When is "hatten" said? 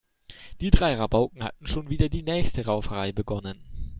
1.43-1.67